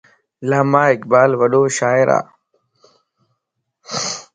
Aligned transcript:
علاما 0.43 0.83
اقبال 0.93 1.31
وڏو 1.41 1.63
شاعر 1.77 2.07
ا 2.17 2.19